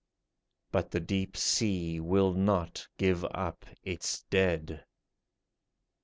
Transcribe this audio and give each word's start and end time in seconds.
But 0.71 0.89
the 0.89 0.99
deep 0.99 1.37
sea 1.37 1.99
will 1.99 2.33
not 2.33 2.87
give 2.97 3.23
up 3.25 3.67
its 3.83 4.23
dead. 4.31 4.83